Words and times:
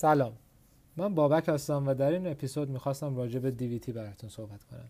سلام. 0.00 0.32
من 0.96 1.14
بابک 1.14 1.48
هستم 1.48 1.88
و 1.88 1.94
در 1.94 2.10
این 2.12 2.26
اپیزود 2.26 2.70
می‌خواستم 2.70 3.16
راجع 3.16 3.38
به 3.38 3.50
DVT 3.50 3.92
براتون 3.92 4.30
صحبت 4.30 4.64
کنم. 4.64 4.88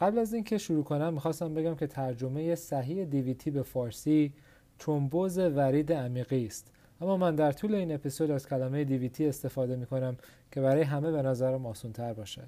قبل 0.00 0.18
از 0.18 0.34
اینکه 0.34 0.58
شروع 0.58 0.84
کنم 0.84 1.14
می‌خواستم 1.14 1.54
بگم 1.54 1.74
که 1.74 1.86
ترجمه 1.86 2.54
صحیح 2.54 3.04
DVT 3.04 3.50
به 3.50 3.62
فارسی 3.62 4.32
ترومبوز 4.78 5.38
ورید 5.38 5.92
عمیقی 5.92 6.46
است. 6.46 6.72
اما 7.00 7.16
من 7.16 7.34
در 7.34 7.52
طول 7.52 7.74
این 7.74 7.94
اپیزود 7.94 8.30
از 8.30 8.48
کلمه 8.48 8.84
DVT 8.84 9.26
استفاده 9.26 9.76
می‌کنم 9.76 10.16
که 10.52 10.60
برای 10.60 10.82
همه 10.82 11.10
به 11.10 11.22
نظرم 11.22 11.66
آسان 11.66 11.92
تر 11.92 12.12
باشه. 12.12 12.42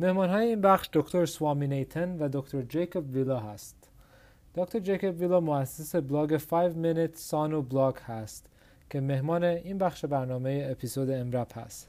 مهمان 0.00 0.28
های 0.28 0.46
این 0.46 0.60
بخش 0.60 0.88
دکتر 0.92 1.26
سوامینیتن 1.26 2.18
و 2.18 2.28
دکتر 2.32 2.62
جیکوب 2.62 3.14
آویلا 3.14 3.40
هست. 3.40 3.90
دکتر 4.54 4.78
جیکوب 4.78 5.20
آویلا 5.20 5.40
مؤسس 5.40 5.96
بلاگ 5.96 6.36
5 6.36 6.72
Minute 6.72 7.16
Sono 7.16 7.62
بلاگ 7.62 7.96
هست. 7.96 8.46
که 8.92 9.00
مهمان 9.00 9.44
این 9.44 9.78
بخش 9.78 10.04
برنامه 10.04 10.68
اپیزود 10.70 11.10
امرپ 11.10 11.58
هست. 11.58 11.88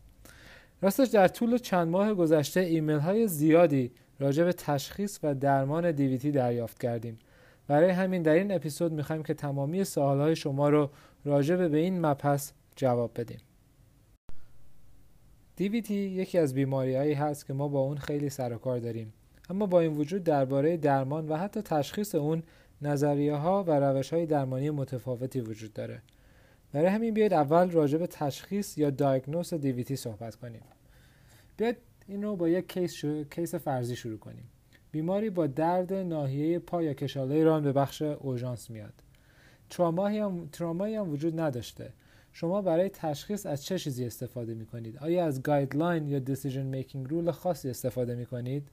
راستش 0.81 1.07
در 1.07 1.27
طول 1.27 1.57
چند 1.57 1.87
ماه 1.87 2.13
گذشته 2.13 2.59
ایمیل 2.59 2.97
های 2.97 3.27
زیادی 3.27 3.91
راجع 4.19 4.43
به 4.43 4.53
تشخیص 4.53 5.19
و 5.23 5.35
درمان 5.35 5.91
دیویتی 5.91 6.31
دریافت 6.31 6.81
کردیم. 6.81 7.19
برای 7.67 7.89
همین 7.89 8.21
در 8.21 8.33
این 8.33 8.51
اپیزود 8.51 8.93
می‌خوایم 8.93 9.23
که 9.23 9.33
تمامی 9.33 9.83
سوال 9.83 10.19
های 10.19 10.35
شما 10.35 10.69
رو 10.69 10.89
راجع 11.25 11.55
به 11.55 11.77
این 11.77 12.05
مبحث 12.05 12.51
جواب 12.75 13.11
بدیم. 13.15 13.39
دیویتی 15.55 15.95
یکی 15.95 16.37
از 16.37 16.53
بیماری 16.53 16.95
هایی 16.95 17.13
هست 17.13 17.45
که 17.45 17.53
ما 17.53 17.67
با 17.67 17.79
اون 17.79 17.97
خیلی 17.97 18.29
سر 18.29 18.53
و 18.53 18.57
کار 18.57 18.79
داریم. 18.79 19.13
اما 19.49 19.65
با 19.65 19.79
این 19.79 19.93
وجود 19.93 20.23
درباره 20.23 20.77
درمان 20.77 21.27
و 21.27 21.37
حتی 21.37 21.61
تشخیص 21.61 22.15
اون 22.15 22.43
نظریه 22.81 23.35
ها 23.35 23.63
و 23.63 23.71
روش 23.71 24.13
های 24.13 24.25
درمانی 24.25 24.69
متفاوتی 24.69 25.41
وجود 25.41 25.73
داره. 25.73 26.01
برای 26.73 26.87
همین 26.87 27.13
بیاید 27.13 27.33
اول 27.33 27.71
راجع 27.71 27.97
به 27.97 28.07
تشخیص 28.07 28.77
یا 28.77 28.89
diagnose 28.89 29.53
DVT 29.53 29.95
صحبت 29.95 30.35
کنیم 30.35 30.61
بیاید 31.57 31.77
این 32.07 32.23
رو 32.23 32.35
با 32.35 32.49
یک 32.49 32.67
case, 32.67 33.05
case 33.31 33.55
فرضی 33.55 33.95
شروع 33.95 34.17
کنیم 34.17 34.49
بیماری 34.91 35.29
با 35.29 35.47
درد 35.47 35.93
ناحیه 35.93 36.59
پا 36.59 36.83
یا 36.83 36.93
کشاله 36.93 37.43
ران 37.43 37.63
به 37.63 37.71
بخش 37.71 38.01
اوژانس 38.01 38.69
میاد 38.69 38.93
ترامایی 39.69 40.17
هم, 40.17 40.49
هم 40.59 41.09
وجود 41.09 41.39
نداشته 41.39 41.93
شما 42.31 42.61
برای 42.61 42.89
تشخیص 42.89 43.45
از 43.45 43.65
چه 43.65 43.79
چیزی 43.79 44.05
استفاده 44.05 44.53
می 44.53 44.65
کنید؟ 44.65 44.97
آیا 44.97 45.25
از 45.25 45.43
guideline 45.43 46.07
یا 46.07 46.19
decision 46.19 46.65
making 46.65 47.09
rule 47.09 47.31
خاصی 47.31 47.69
استفاده 47.69 48.15
می 48.15 48.25
کنید؟ 48.25 48.67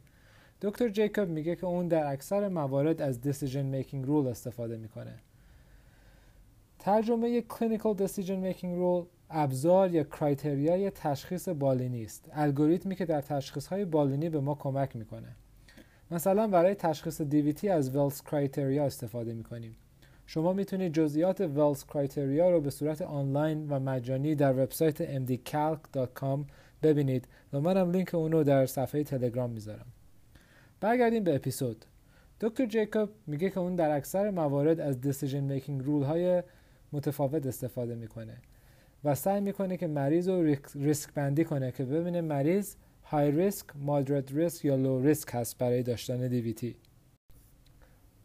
دکتر 0.62 0.89
جیکوب 0.89 1.28
میگه 1.28 1.56
که 1.56 1.67
اون 1.67 1.89
در 1.89 2.12
اکثر 2.12 2.48
موارد 2.48 3.03
از 3.03 3.21
decision 3.20 3.62
making 3.62 4.06
rule 4.06 4.27
استفاده 4.27 4.77
می‌کنه. 4.77 5.15
ترجمه 6.81 7.41
clinical 7.41 7.95
decision 7.95 8.37
making 8.37 8.77
rule 8.77 9.05
ابزار 9.31 9.95
یا 9.95 10.05
criteria 10.05 10.81
ی 10.81 10.91
تشخیص 10.91 11.48
بالینی 11.48 12.05
است. 12.05 12.28
الگوریتمی 12.33 12.97
که 12.97 13.05
در 13.05 13.20
تشخیص 13.20 13.67
های 13.67 13.84
بالینی 13.84 14.28
به 14.28 14.41
ما 14.41 14.55
کمک 14.55 14.97
می‌کنه. 14.97 15.37
مثلا 16.11 16.47
برای 16.47 16.75
تشخیص 16.75 17.20
DVT 17.20 17.69
از 17.69 17.97
Wells 17.97 18.23
criteria 18.23 18.84
استفاده 18.84 19.34
می‌کنیم. 19.34 19.77
شما 20.27 20.53
می‌تونید 20.53 20.92
جزئیات 20.92 21.41
Wells 21.41 21.84
criteria 21.84 22.51
رو 22.50 22.61
به 22.61 22.70
صورت 22.70 23.03
آنلاین 23.03 23.69
و 23.69 23.81
مجانی 23.81 24.34
در 24.34 24.53
وبسایت 24.53 25.27
mdcalc.com 25.27 26.39
ببینید 26.83 27.28
و 27.53 27.61
منم 27.61 27.91
لینک 27.91 28.15
اون 28.15 28.33
رو 28.33 28.44
در 28.44 28.67
صفحه 28.67 29.05
تلگرام 29.05 29.50
می‌ذارم. 29.50 29.87
برگردیم 30.81 31.25
به 31.25 31.34
اپیزود. 31.34 31.84
دکتر 32.41 32.67
جیکوب 32.67 33.09
میگه 33.27 33.50
که 33.50 33.61
اون 33.61 33.75
در 33.75 33.97
اکثر 33.97 34.31
موارد 34.31 34.81
از 34.81 35.00
decision 35.01 35.41
making 35.41 35.84
rule 35.84 36.03
های 36.03 36.42
متفاوت 36.93 37.47
استفاده 37.47 37.95
می‌کنه 37.95 38.37
و 39.05 39.15
سعی 39.15 39.41
می‌کنه 39.41 39.77
که 39.77 39.87
مریض 39.87 40.29
رو 40.29 40.57
ریسک 40.75 41.15
بندی 41.15 41.45
کنه 41.45 41.73
که 41.73 41.85
ببینه 41.85 42.21
مریض 42.21 42.75
های 43.05 43.31
ریسک، 43.31 43.67
مادرت 43.77 44.33
ریسک 44.33 44.65
یا 44.65 44.77
low 44.77 45.01
risk 45.01 45.29
هست 45.33 45.59
برای 45.59 45.83
داشتن 45.83 46.29
DVT. 46.29 46.77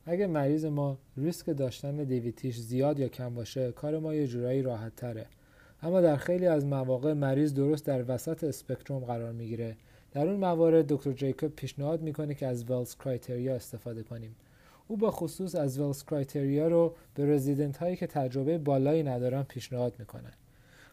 اگه 0.05 0.27
مریض 0.27 0.65
ما 0.65 0.97
ریسک 1.17 1.49
داشتن 1.49 1.95
DVT 1.95 2.32
ش 2.32 2.57
زیاد 2.57 2.99
یا 2.99 3.07
کم 3.07 3.33
باشه 3.33 3.71
کار 3.71 3.99
ما 3.99 4.15
یه 4.15 4.27
جورایی 4.27 4.61
راحت 4.61 4.95
تره. 4.95 5.25
اما 5.81 6.01
در 6.01 6.15
خیلی 6.15 6.47
از 6.47 6.65
مواقع 6.65 7.13
مریض 7.13 7.53
درست 7.53 7.85
در 7.85 8.05
وسط 8.07 8.43
اسپکتروم 8.43 9.05
قرار 9.05 9.31
می‌گیره. 9.31 9.77
در 10.11 10.27
اون 10.27 10.39
موارد 10.39 10.87
دکتر 10.87 11.11
جیکوب 11.11 11.55
پیشنهاد 11.55 12.01
می‌کنه 12.01 12.33
که 12.33 12.47
از 12.47 12.69
ولز 12.69 12.95
کرایتریا 12.95 13.55
استفاده 13.55 14.03
کنیم. 14.03 14.35
او 14.87 14.97
با 14.97 15.11
خصوص 15.11 15.55
از 15.55 15.79
ولز 15.79 16.03
کرایتریا 16.03 16.67
رو 16.67 16.95
به 17.13 17.25
رزیدنت 17.25 17.77
هایی 17.77 17.95
که 17.95 18.07
تجربه 18.07 18.57
بالایی 18.57 19.03
ندارن 19.03 19.43
پیشنهاد 19.43 19.95
می‌کنه. 19.99 20.31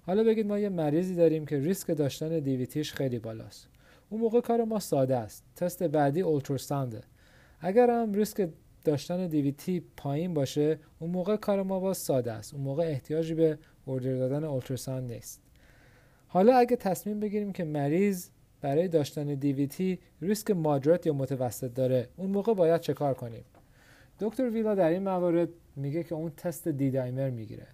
حالا 0.07 0.25
بگید 0.25 0.47
ما 0.47 0.59
یه 0.59 0.69
مریضی 0.69 1.15
داریم 1.15 1.47
که 1.47 1.59
ریسک 1.59 1.91
داشتن 1.91 2.39
دیویتیش 2.39 2.93
خیلی 2.93 3.19
بالاست. 3.19 3.69
اون 4.11 4.21
موقع 4.21 4.41
کار 4.41 4.65
ما 4.65 4.79
ساده 4.79 5.17
است. 5.17 5.45
تست 5.57 5.83
بعدی 5.83 6.21
اولتراساونده. 6.21 7.01
اگر 7.61 7.91
هم 7.91 8.13
ریسک 8.13 8.49
داشتن 8.85 9.27
دیویتی 9.27 9.83
پایین 9.97 10.35
باشه 10.35 10.79
اون 10.99 11.11
موقع 11.11 11.37
کار 11.37 11.63
ما 11.63 11.81
باز 11.81 11.99
ساده 11.99 12.33
است. 12.33 12.55
اون 12.55 12.63
موقع 12.63 12.83
احتیاجی 12.83 13.35
به 13.35 13.59
اوردر 13.85 14.15
دادن 14.19 14.45
اولتراساوند 14.45 15.13
نیست. 15.13 15.43
حالا 16.27 16.57
اگه 16.57 16.77
تصمیم 16.77 17.21
بگیریم 17.21 17.53
که 17.53 17.65
مریض 17.65 18.29
برای 18.61 18.89
داشتن 18.89 19.35
دیویتی 19.35 19.99
ریسک 20.21 20.51
مادرات 20.51 21.07
یا 21.07 21.13
متوسط 21.13 21.75
داره 21.75 22.09
اون 22.17 22.31
موقع 22.31 22.55
باید 22.55 22.81
چه 22.81 22.95
کار 22.95 23.15
کنیم؟ 23.15 23.45
دکتر 24.23 24.51
ویلا 24.51 24.75
در 24.75 24.89
این 24.89 25.03
موارد 25.03 25.49
میگه 25.77 26.03
که 26.03 26.15
اون 26.15 26.33
تست 26.37 26.69
دیدایمر 26.69 27.31
می‌گیره 27.31 27.67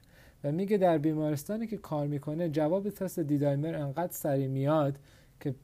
و 0.44 0.52
میگه 0.52 0.76
در 0.76 0.98
بیمارستانی 0.98 1.66
که 1.66 1.76
کار 1.76 2.06
می‌کنه 2.06 2.48
جواب 2.48 2.90
تست 2.90 3.18
دیدایمر 3.20 3.74
انقدر 3.74 4.12
سریع 4.12 4.46
میاد 4.46 4.98
که 5.40 5.54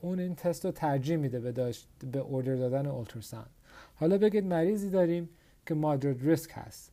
اون 0.00 0.20
این 0.20 0.34
تست 0.34 0.64
رو 0.64 0.70
ترجیح 0.70 1.16
میده 1.16 1.40
به, 1.40 1.52
داشت 1.52 1.88
به 2.12 2.18
اوردر 2.18 2.54
دادن 2.54 2.86
اولتراساوند 2.86 3.50
حالا 3.94 4.18
بگید 4.18 4.44
مریضی 4.44 4.90
داریم 4.90 5.28
که 5.66 5.74
مادرد 5.74 6.28
ریسک 6.28 6.50
هست. 6.54 6.92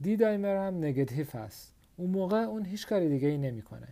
دی 0.00 0.16
دایمر 0.16 0.66
هم 0.66 0.84
نگتیو 0.84 1.26
هست. 1.32 1.74
اون 1.96 2.10
موقع 2.10 2.36
اون 2.36 2.64
هیچ 2.64 2.86
کاری 2.86 3.08
دیگه 3.08 3.28
ای 3.28 3.38
نمی‌کنه. 3.38 3.88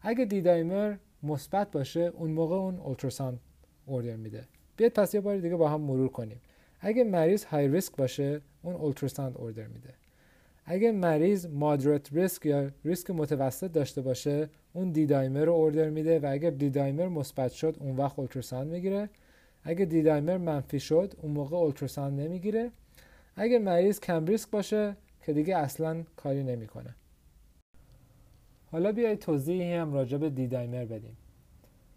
اگه 0.00 0.24
دی 0.24 0.40
دایمر 0.40 0.96
مثبت 1.22 1.70
باشه 1.70 2.00
اون 2.00 2.30
موقع 2.30 2.56
اون 2.56 2.78
اولتراساوند 2.78 3.40
اوردر 3.86 4.16
میده. 4.16 4.44
بیاید 4.76 4.92
پس 4.92 5.14
یه 5.14 5.20
بار 5.20 5.36
دیگه 5.36 5.56
با 5.56 5.68
هم 5.68 5.80
مرور 5.80 6.08
کنیم. 6.08 6.40
اگه 6.84 7.04
مریض 7.04 7.44
های 7.44 7.68
ریسک 7.68 7.96
باشه 7.96 8.40
اون 8.62 8.74
اولتراساوند 8.74 9.38
اوردر 9.38 9.66
میده. 9.66 9.94
اگه 10.64 10.92
مریض 10.92 11.46
مادرت 11.46 12.12
ریسک 12.12 12.46
یا 12.46 12.70
ریسک 12.84 13.10
متوسط 13.10 13.72
داشته 13.72 14.02
باشه 14.02 14.48
اون 14.72 14.90
دی 14.90 15.06
دایمر 15.06 15.44
رو 15.44 15.52
اوردر 15.52 15.90
میده 15.90 16.18
و 16.18 16.26
اگر 16.30 16.50
دی 16.50 16.70
دایمر 16.70 17.08
مثبت 17.08 17.52
شد 17.52 17.76
اون 17.80 17.96
وقت 17.96 18.18
اولتراساوند 18.18 18.70
می‌گیره. 18.70 19.08
اگه 19.64 19.84
دیدایمر 19.84 20.36
منفی 20.36 20.80
شد 20.80 21.14
اون 21.22 21.32
موقع 21.32 21.56
اولتراساوند 21.56 22.20
نمی‌گیره. 22.20 22.70
اگه 23.36 23.58
مریض 23.58 24.00
کم 24.00 24.26
ریسک 24.26 24.50
باشه 24.50 24.96
که 25.26 25.32
دیگه 25.32 25.56
اصلا 25.56 26.04
کاری 26.16 26.42
نمی‌کنه. 26.42 26.94
حالا 28.70 28.92
بیایید 28.92 29.18
توضیحی 29.18 29.74
هم 29.74 29.92
راجع 29.92 30.18
به 30.18 30.30
دیدایمر 30.30 30.84
بدیم. 30.84 31.16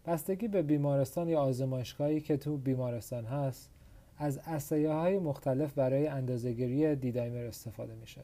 بستگی 0.06 0.48
به 0.48 0.62
بیمارستان 0.62 1.30
یا 1.30 1.40
آزمایشگاهی 1.40 2.22
که 2.22 2.38
تو 2.38 2.58
بیمارستان 2.58 3.26
هست 3.26 3.70
از 4.18 4.38
اسایه 4.38 4.92
های 4.92 5.20
مختلف 5.20 5.74
برای 5.74 6.08
اندازهگیری 6.08 6.96
دیدایمر 6.96 7.46
استفاده 7.46 7.94
میشه. 7.96 8.22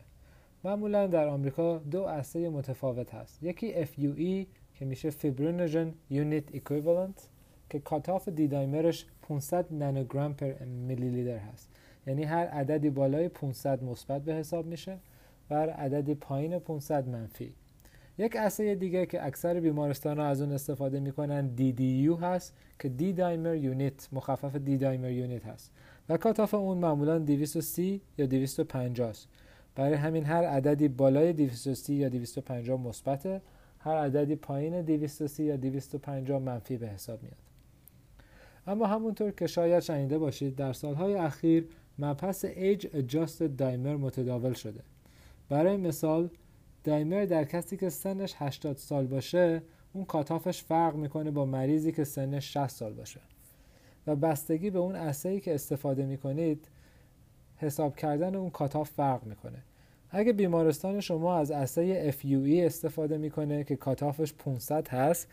معمولا 0.64 1.08
در 1.08 1.28
آمریکا 1.28 1.78
دو 1.78 2.04
اسای 2.04 2.50
متفاوت 2.50 3.14
هست. 3.14 3.44
یکی 3.44 3.86
FUE 3.86 4.48
که 4.76 4.86
میشه 4.86 5.10
fibrinogen 5.10 5.94
unit 6.10 6.50
equivalent 6.50 7.22
که 7.70 7.80
cutoff 7.80 8.30
D-dimer 8.30 8.89
ش 8.89 9.06
500 9.22 9.74
نانوگرم 9.74 10.34
per 10.34 10.54
میلی 10.66 11.10
لیتر 11.10 11.38
هست. 11.38 11.70
یعنی 12.08 12.24
هر 12.24 12.48
عددی 12.48 12.90
بالای 12.90 13.30
500 13.30 13.84
مثبت 13.84 14.22
به 14.22 14.34
حساب 14.34 14.66
میشه 14.66 14.98
و 15.50 15.56
هر 15.56 15.70
عددی 15.70 16.16
پایین 16.16 16.60
500 16.60 17.08
منفی. 17.08 17.54
یک 18.18 18.36
assay 18.36 18.76
دیگه 18.76 19.06
که 19.06 19.26
اکثر 19.26 19.60
بیمارستان 19.60 20.20
ها 20.20 20.26
از 20.26 20.42
اون 20.42 20.52
استفاده 20.52 21.00
می‌کنن 21.00 21.52
DDU 21.58 22.24
هست 22.24 22.54
که 22.80 22.90
D-dimer 22.90 23.56
unit 23.56 24.08
مخفف 24.12 24.56
D-dimer 24.56 25.12
unit 25.12 25.46
هست. 25.46 25.72
و 26.10 26.18
cutoff 26.18 26.54
اون 26.54 26.78
معمولا 26.78 27.20
230 27.20 28.02
یا 28.18 28.26
250 28.26 29.10
است. 29.10 29.28
برای 29.76 29.94
همین 29.94 30.26
هر 30.26 30.44
عددی 30.44 30.88
بالای 30.88 31.34
230 31.34 31.94
یا 31.94 32.10
250 32.10 32.82
مثبته. 32.82 33.42
هر 33.80 33.96
عددی 33.96 34.36
پایین 34.36 34.82
230 34.82 35.44
یا 35.44 35.58
250 35.58 36.40
منفی 36.40 36.78
به 36.78 36.88
حساب 36.88 37.24
میاد. 37.24 37.38
اما 38.68 38.86
همونطور 38.86 39.32
که 39.32 39.48
شاید 39.48 39.80
شنیده 39.80 40.18
باشید 40.18 40.56
در 40.56 40.74
سالهای 40.74 41.16
اخیر 41.16 41.68
مبحث 42.00 42.46
Age 42.46 42.84
Adjusted 42.84 43.50
دایمر 43.58 43.96
متداول 43.96 44.54
شده. 44.54 44.80
برای 45.50 45.78
مثال 45.78 46.30
دایمر 46.84 47.26
در 47.26 47.44
کسی 47.44 47.78
که 47.78 47.90
سنش 47.90 48.34
80 48.38 48.78
سال 48.78 49.08
باشه 49.08 49.62
اون 49.94 50.06
کاتافش 50.06 50.64
فرق 50.64 50.96
می‌کنه 50.96 51.32
با 51.32 51.46
مریضی 51.46 51.92
که 51.92 52.04
سنش 52.04 52.54
60 52.54 52.68
سال 52.68 52.94
باشه. 52.94 53.20
و 54.08 54.16
بستگی 54.16 54.70
به 54.70 54.80
اون 54.80 54.96
اسایی 54.96 55.40
که 55.40 55.56
استفاده 55.56 56.06
می‌کنید 56.06 56.68
حساب 57.58 57.96
کردن 57.96 58.36
اون 58.36 58.50
کاتاف 58.50 58.90
فرق 58.90 59.24
می‌کنه. 59.24 59.58
اگه 60.10 60.34
بیمارستان 60.34 61.00
شما 61.00 61.38
از 61.38 61.52
اسای 61.52 62.12
FUE 62.12 62.66
استفاده 62.66 63.18
می‌کنه 63.18 63.64
که 63.64 63.76
کاتافش 63.76 64.34
500 64.34 64.88
هست 64.88 65.28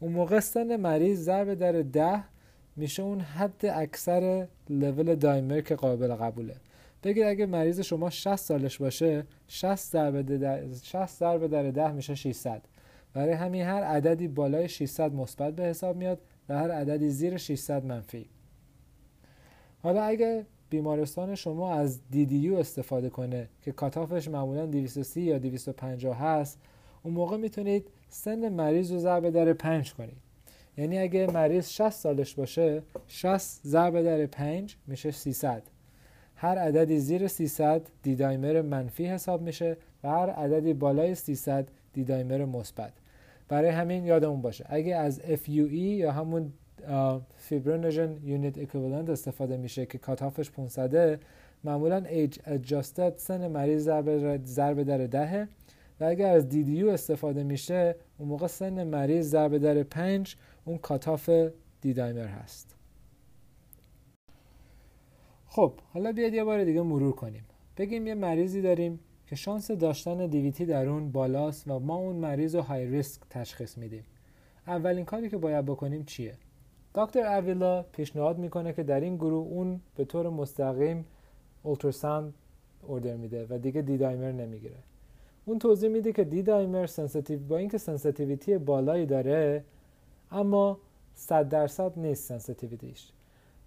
اون 0.00 0.12
موقع 0.12 0.40
سن 0.40 0.76
مریض 0.76 1.24
ضرب 1.24 1.54
در 1.54 1.72
ده 1.72 2.24
میشه 2.76 3.02
اون 3.02 3.20
حد 3.20 3.66
اکثر 3.66 4.48
لول 4.70 5.14
دایمر 5.14 5.60
که 5.60 5.74
قابل 5.74 6.14
قبوله. 6.14 6.56
بگید 7.02 7.24
اگه 7.24 7.46
مریض 7.46 7.80
شما 7.80 8.10
60 8.10 8.36
سالش 8.36 8.78
باشه 8.78 9.24
60 9.48 9.90
ضرب 9.90 10.36
در 10.36 10.62
60 10.82 11.06
ضرب 11.06 11.46
در 11.46 11.70
10 11.70 11.92
میشه 11.92 12.14
600 12.14 12.62
برای 13.14 13.32
همین 13.32 13.62
هر 13.62 13.82
عددی 13.82 14.28
بالای 14.28 14.68
600 14.68 15.12
مثبت 15.14 15.54
به 15.54 15.62
حساب 15.62 15.96
میاد. 15.96 16.18
و 16.48 16.58
هر 16.58 16.70
عددی 16.70 17.10
زیر 17.10 17.36
600 17.36 17.84
منفی. 17.84 18.26
حالا 19.82 20.02
اگه 20.02 20.46
بیمارستان 20.70 21.34
شما 21.34 21.74
از 21.74 22.00
DDU 22.12 22.52
استفاده 22.52 23.10
کنه 23.10 23.48
که 23.62 23.72
کاتافش 23.72 24.28
معمولا 24.28 24.66
230 24.66 25.20
یا 25.20 25.38
250 25.38 26.18
هست 26.18 26.58
اون 27.02 27.14
موقع 27.14 27.36
می‌تونید 27.36 27.88
سن 28.08 28.48
مریض 28.48 28.92
رو 28.92 28.98
ضرب 28.98 29.30
در 29.30 29.52
5 29.52 29.94
کنید. 29.94 30.16
یعنی 30.76 30.98
اگه 30.98 31.26
مریض 31.26 31.68
60 31.68 31.90
سالش 31.90 32.34
باشه 32.34 32.82
60 33.08 33.60
ضرب 33.66 34.02
در 34.02 34.26
5 34.26 34.76
میشه 34.86 35.10
300 35.10 35.62
هر 36.36 36.58
عددی 36.58 36.98
زیر 36.98 37.28
300 37.28 37.82
دیدایمر 38.02 38.62
منفی 38.62 39.06
حساب 39.06 39.42
میشه 39.42 39.76
و 40.04 40.08
هر 40.08 40.30
عددی 40.30 40.74
بالای 40.74 41.14
300 41.14 41.68
دیدایمر 41.92 42.44
مثبت. 42.44 42.92
برای 43.48 43.70
همین 43.70 44.04
یادمون 44.04 44.42
باشه. 44.42 44.64
اگه 44.68 44.96
از 44.96 45.20
FUE 45.20 45.72
یا 45.72 46.12
همون 46.12 46.52
fibrinogen 47.36 48.16
unit 48.24 48.58
equivalent 48.58 49.10
استفاده 49.10 49.56
میشه 49.56 49.86
که 49.86 49.98
cutoff 49.98 50.37
ش 50.37 50.50
500 50.50 51.20
معمولا 51.64 51.96
age 51.96 52.38
adjusted 52.46 53.14
سن 53.16 53.48
مریض 53.48 53.90
ضرب 54.44 54.82
در 54.82 55.06
دهه. 55.06 55.48
و 56.00 56.04
اگر 56.04 56.30
از 56.30 56.48
DDU 56.48 56.88
استفاده 56.88 57.42
میشه 57.42 57.96
اون 58.18 58.28
موقع 58.28 58.46
سن 58.46 58.84
مریض 58.84 59.30
ضرب 59.30 59.58
در 59.58 59.82
5 59.82 60.36
اون 60.64 60.78
cutoff 60.78 61.30
D-dimer 61.80 62.26
هست. 62.26 62.76
خب 65.46 65.72
حالا 65.92 66.12
بیاید 66.12 66.34
یه 66.34 66.44
بار 66.44 66.64
دیگه 66.64 66.82
مرور 66.82 67.12
کنیم. 67.12 67.44
بگیم 67.76 68.06
یه 68.06 68.14
مریضی 68.14 68.62
داریم 68.62 69.00
که 69.26 69.36
شانس 69.36 69.70
داشتن 69.70 70.26
DVT 70.26 70.66
در 70.66 70.88
اون 70.88 71.12
بالاست 71.12 71.68
و 71.68 71.78
ما 71.78 71.96
اون 71.96 72.16
مریض 72.16 72.54
رو 72.54 72.62
high 72.62 72.86
risk 72.86 73.20
تشخیص 73.30 73.78
میدیم. 73.78 74.04
اولین 74.66 75.04
کاری 75.04 75.28
که 75.28 75.36
باید 75.36 75.64
بکنیم 75.64 76.04
چیه؟ 76.04 76.34
دکتر 76.94 77.26
اویلا 77.26 77.82
پیشنهاد 77.82 78.38
می‌کنه 78.38 78.72
که 78.72 78.82
در 78.82 79.00
این 79.00 79.16
گروه 79.16 79.48
اون 79.48 79.80
به 79.96 80.04
طور 80.04 80.28
مستقیم 80.28 81.04
ultrasound 81.62 82.34
order 82.82 83.16
میده 83.16 83.46
و 83.50 83.58
دیگه 83.58 83.82
D-dimer 83.82 84.32
نمی‌گیره. 84.32 84.76
اون 85.44 85.58
توضیح 85.58 85.88
میده 85.88 86.12
که 86.12 86.24
D-dimer 86.24 86.86
sensitive 86.86 87.38
با 87.38 87.56
اینکه 87.56 87.78
sensitivity 87.78 88.58
بالایی 88.58 89.06
داره 89.06 89.64
اما 90.30 90.78
100 91.14 91.48
درصد 91.48 91.98
نیست 91.98 92.28
sensitivity 92.28 92.99
ش 92.99 93.12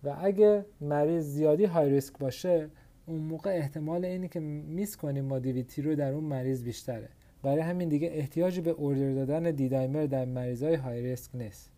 و 0.03 0.15
اگه 0.21 0.65
مریض 0.81 1.25
زیادی 1.25 1.65
high 1.65 1.89
risk 1.89 2.17
باشه 2.17 2.69
اون 3.07 3.21
موقع 3.21 3.49
احتمال 3.49 4.05
اینی 4.05 4.27
که 4.27 4.39
miss 4.39 4.97
کنیم 4.97 5.25
ما 5.25 5.39
DVT 5.39 5.81
رو 5.81 5.95
در 5.95 6.11
اون 6.11 6.23
مریض 6.23 6.63
بیشتره. 6.63 7.09
برای 7.43 7.59
همین 7.59 7.89
دیگه 7.89 8.09
احتیاج 8.13 8.59
به 8.59 8.69
اوردر 8.71 9.13
دادن 9.13 9.51
دیدایمر 9.51 10.05
در 10.05 10.25
مریضای 10.25 10.75
های 10.75 11.01
ریسک 11.01 11.35
نیست. 11.35 11.71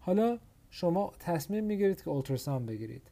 حالا 0.00 0.38
شما 0.70 1.12
تصمیم 1.18 1.64
می‌گیرید 1.64 2.02
که 2.02 2.10
اولتراساند 2.10 2.66
بگیرید. 2.66 3.02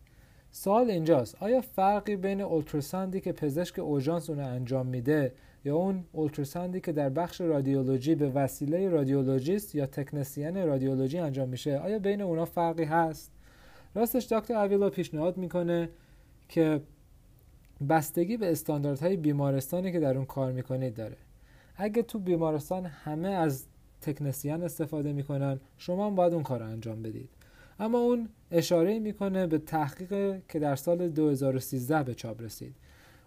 سوال 0.50 0.90
اینجاست 0.90 1.42
آیا 1.42 1.60
فرقی 1.60 2.16
بین 2.16 2.40
اولتراساندی 2.40 3.20
که 3.20 3.32
پزشک 3.32 3.78
اوژانس 3.78 4.30
اون 4.30 4.40
انجام 4.40 4.86
میده 4.86 5.34
یا 5.64 5.76
اون 5.76 6.04
اولتراساندی 6.12 6.80
که 6.80 6.92
در 6.92 7.08
بخش 7.08 7.40
رادیولوژی 7.40 8.14
به 8.14 8.28
وسیله 8.28 8.88
رادیولوژیست 8.88 9.74
یا 9.74 9.86
تکنسین 9.86 10.66
رادیولوژی 10.66 11.18
انجام 11.18 11.48
میشه 11.48 11.78
آیا 11.78 11.98
بین 11.98 12.20
اونا 12.20 12.44
فرقی 12.44 12.84
هست؟ 12.84 13.32
راستش 13.94 14.32
دکتر 14.32 14.54
اویلا 14.54 14.90
پیشنهاد 14.90 15.36
می‌کنه 15.36 15.88
که 16.48 16.80
بستگی 17.88 18.36
به 18.36 18.52
استانداردهای 18.52 19.16
بیمارستانی 19.16 19.92
که 19.92 20.00
در 20.00 20.16
اون 20.16 20.24
کار 20.24 20.52
می‌کنید 20.52 20.94
داره. 20.94 21.16
اگه 21.76 22.02
تو 22.02 22.18
بیمارستان 22.18 22.86
همه 22.86 23.28
از 23.28 23.66
تکنسین 24.00 24.62
استفاده 24.62 25.12
می‌کنن 25.12 25.60
شما 25.78 26.06
هم 26.06 26.14
باید 26.14 26.34
اون 26.34 26.42
کار 26.42 26.58
رو 26.60 26.66
انجام 26.66 27.02
بدید. 27.02 27.28
اما 27.80 27.98
اون 27.98 28.28
اشاره 28.50 28.98
می‌کنه 28.98 29.46
به 29.46 29.58
تحقیق 29.58 30.40
که 30.48 30.58
در 30.58 30.76
سال 30.76 31.08
2013 31.08 32.02
به 32.02 32.14
چاپ 32.14 32.42
رسید. 32.42 32.74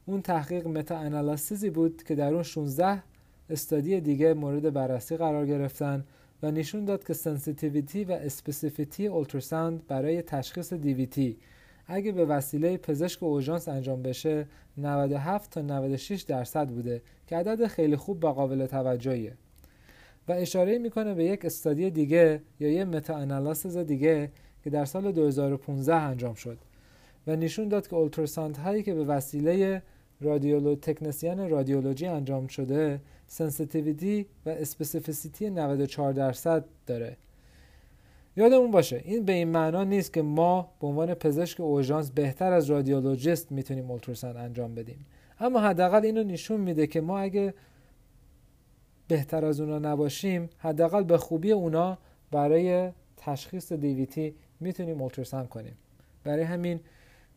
اون 0.06 0.22
تحقیق 0.22 0.68
meta-analysis 0.68 0.98
ی 0.98 1.69
بود 1.70 2.04
که 2.04 2.16
در 2.16 2.34
اون 2.34 2.44
16 2.44 3.04
study 3.50 4.01
دیگه 4.02 4.34
مورد 4.34 4.74
بررسی 4.74 5.18
قرار 5.18 5.46
گرفتن 5.46 6.04
و 6.44 6.52
نشون 6.52 6.86
داد 6.86 7.04
که 7.04 7.14
sensitivity 7.13 8.04
و 8.04 8.12
specificity 8.12 9.07
ultrasound 9.07 9.88
برای 9.88 10.22
تشخیص 10.22 10.74
DVT 10.74 11.38
اگه 11.88 12.12
به 12.12 12.25
وسیله 12.25 12.77
پزشک 12.77 13.24
اورژانس 13.24 13.68
انجام 13.68 14.01
بشه 14.01 14.47
97 14.77 15.51
تا 15.51 15.62
96 15.62 16.21
درصد 16.21 16.69
بوده 16.69 17.01
که 17.27 17.38
عدد 17.38 17.68
خیلی 17.68 17.95
خوب 17.95 18.24
و 18.24 18.27
قابل 18.27 18.65
توجهیه. 18.65 19.33
و 20.27 20.31
اشاره 20.31 20.77
می‌کنه 20.77 21.13
به 21.13 21.24
یک 21.24 21.45
study 21.45 21.90
دیگه 21.89 22.41
یا 22.59 22.71
یه 22.71 22.85
meta 22.86 23.54
دیگه 23.83 24.31
که 24.63 24.69
در 24.69 24.85
سال 24.85 25.12
2015 25.12 25.95
انجام 25.95 26.33
شد. 26.33 26.57
و 27.27 27.35
نشون 27.35 27.68
داد 27.68 27.88
که 27.88 27.95
ultrasound 27.95 28.57
هایی 28.57 28.83
که 28.83 28.94
به 28.94 29.03
وسیله 29.03 29.81
رادیولو 30.21 30.75
تکنسین 30.75 31.50
رادیولوژی 31.50 32.07
انجام 32.07 32.47
شده 32.47 33.01
sensitivity 33.28 34.25
و 34.45 34.50
specificity 34.50 35.50
94 35.50 36.13
درصد 36.13 36.65
داره. 36.88 37.18
یادمون 38.35 38.71
باشه 38.71 39.01
این 39.06 39.25
به 39.25 39.33
این 39.33 39.47
معنا 39.47 39.83
نیست 39.83 40.13
که 40.13 40.21
ما 40.21 40.71
به 40.80 40.88
عنوان 40.88 41.13
پزشک 41.13 41.59
اوژانس 41.59 42.12
بهتر 42.12 42.53
از 42.53 42.69
رادیولوژیست 42.69 43.51
می‌تونیم 43.51 43.91
اولتراساند 43.91 44.38
انجام 44.38 44.75
بدیم. 44.75 45.06
اما 45.39 45.59
حداقل 45.59 46.06
اینو 46.06 46.24
نشون 46.24 46.62
میده 46.62 46.88
که 46.88 47.01
ما 47.01 47.19
اگه 47.19 47.53
بهتر 49.07 49.45
از 49.45 49.59
اونا 49.59 49.80
نباشیم 49.80 50.50
حداقل 50.57 51.03
به 51.03 51.18
خوبی 51.18 51.51
اونا 51.51 51.97
برای 52.31 52.89
تشخیص 53.18 53.74
دیویتی 53.74 54.35
می‌تونیم 54.59 55.01
اولتراساند 55.01 55.50
کنیم. 55.50 55.77
برای 56.24 56.44
همین 56.44 56.80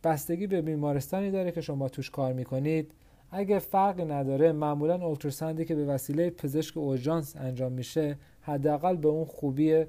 بستگی 0.05 0.47
به 0.47 0.63
بیمارستانی 0.63 1.31
داره 1.31 1.53
که 1.53 1.61
شما 1.61 1.89
توش 1.89 2.11
کار 2.11 2.33
می‌کنید. 2.33 2.93
اگه 3.31 3.59
فرقی 3.59 4.05
نداره 4.05 4.53
معمولا 4.53 4.95
اولتراساندی 5.07 5.65
که 5.65 5.75
به 5.75 5.85
وسیله 5.85 6.31
پزشک 6.31 6.77
اوژانس 6.77 7.37
انجام 7.37 7.73
میشه 7.73 8.17
حداقل 8.41 8.97
به 8.97 9.09
اون 9.09 9.25
خوبی 9.25 9.85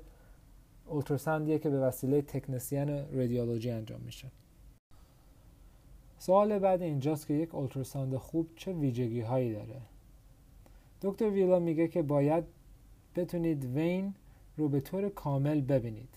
اولتراساندیه 0.87 1.59
که 1.59 1.69
به 1.69 1.79
وسیله 1.79 2.21
تکنسیان 2.21 2.89
رادیولوژی 2.89 3.71
انجام 3.71 4.01
میشه. 4.01 4.27
سوال 6.19 6.59
بعد 6.59 6.81
اینجاست 6.81 7.27
که 7.27 7.33
یک 7.33 7.55
اولتراساند 7.55 8.15
خوب 8.15 8.47
چه 8.55 8.73
ویژگی 8.73 9.21
هایی 9.21 9.53
داره؟ 9.53 9.81
دکتر 11.01 11.29
ویلا 11.29 11.59
میگه 11.59 11.87
که 11.87 12.01
باید 12.01 12.43
بتونید 13.15 13.65
وین 13.65 14.13
رو 14.57 14.69
به 14.69 14.79
طور 14.79 15.09
کامل 15.09 15.61
ببینید. 15.61 16.09